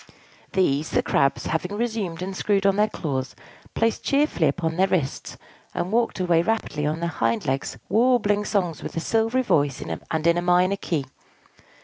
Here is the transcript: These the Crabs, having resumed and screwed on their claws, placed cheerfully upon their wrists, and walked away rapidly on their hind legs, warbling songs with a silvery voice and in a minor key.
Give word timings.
These 0.53 0.89
the 0.89 1.03
Crabs, 1.03 1.45
having 1.45 1.77
resumed 1.77 2.23
and 2.23 2.35
screwed 2.35 2.65
on 2.65 2.75
their 2.75 2.89
claws, 2.89 3.35
placed 3.75 4.03
cheerfully 4.03 4.47
upon 4.47 4.75
their 4.75 4.87
wrists, 4.87 5.37
and 5.75 5.91
walked 5.91 6.19
away 6.19 6.41
rapidly 6.41 6.87
on 6.87 7.01
their 7.01 7.09
hind 7.09 7.45
legs, 7.45 7.77
warbling 7.87 8.43
songs 8.45 8.81
with 8.81 8.97
a 8.97 8.99
silvery 8.99 9.43
voice 9.43 9.79
and 9.79 10.25
in 10.25 10.37
a 10.39 10.41
minor 10.41 10.77
key. 10.77 11.05